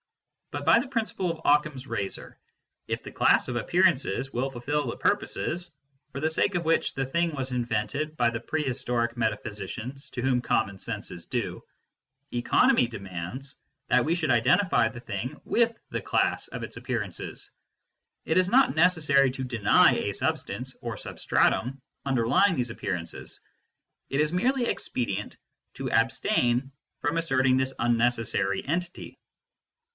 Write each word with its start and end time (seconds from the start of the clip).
But 0.49 0.65
by 0.65 0.79
the 0.79 0.87
prin 0.87 1.05
ciple 1.05 1.29
of 1.31 1.39
Occam 1.45 1.73
s 1.75 1.85
razor, 1.85 2.37
if 2.87 3.03
the 3.03 3.11
class 3.11 3.47
of 3.47 3.55
appearances 3.55 4.33
will 4.33 4.49
fulfil 4.49 4.87
the 4.87 4.97
purposes 4.97 5.69
for 6.11 6.19
the 6.19 6.29
sake 6.29 6.55
of 6.55 6.65
which 6.65 6.93
the 6.95 7.05
thing 7.05 7.33
was 7.35 7.51
invented 7.51 8.17
by 8.17 8.31
the 8.31 8.39
prehistoric 8.39 9.15
metaphysicians 9.15 10.09
to 10.09 10.21
whom 10.23 10.41
common 10.41 10.79
sense 10.79 11.11
is 11.11 11.25
due, 11.25 11.61
economy 12.33 12.87
demands 12.87 13.55
that 13.89 14.03
we 14.03 14.15
should 14.15 14.31
identify 14.31 14.89
the 14.89 14.99
thing 14.99 15.39
with 15.45 15.79
the 15.91 16.01
class 16.01 16.47
of 16.47 16.63
its 16.63 16.77
appearances. 16.77 17.51
It 18.25 18.37
is 18.37 18.49
not 18.49 18.75
necessary 18.75 19.29
to 19.31 19.43
deny 19.43 19.93
a 19.93 20.13
substance 20.13 20.75
or 20.81 20.97
substratum 20.97 21.79
underly 22.07 22.47
ing 22.49 22.55
these 22.55 22.71
appearances; 22.71 23.39
it 24.09 24.19
is 24.19 24.33
merely 24.33 24.65
expedient 24.65 25.37
to 25.75 25.91
abstain 25.91 26.71
from 26.99 27.17
asserting 27.17 27.55
this 27.55 27.75
unnecessary 27.77 28.65
entity. 28.67 29.17